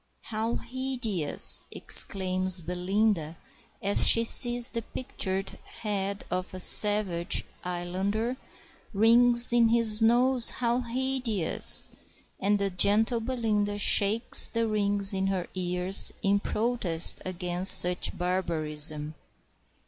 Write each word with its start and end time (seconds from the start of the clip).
"How 0.33 0.55
hideous!" 0.55 1.65
exclaims 1.69 2.61
Belinda, 2.63 3.37
as 3.83 4.07
she 4.07 4.23
sees 4.23 4.71
the 4.71 4.81
pictured 4.81 5.59
head 5.63 6.23
of 6.31 6.49
the 6.49 6.59
savage 6.59 7.45
islander, 7.63 8.35
"rings 8.95 9.53
in 9.53 9.69
his 9.69 10.01
nose! 10.01 10.49
how 10.49 10.79
hideous!" 10.79 11.87
And 12.39 12.57
the 12.57 12.71
gentle 12.71 13.19
Belinda 13.19 13.77
shakes 13.77 14.47
the 14.47 14.67
rings 14.67 15.13
in 15.13 15.27
her 15.27 15.45
ears 15.53 16.11
in 16.23 16.39
protest 16.39 17.21
against 17.23 17.73
such 17.77 18.17
barbarism. 18.17 19.13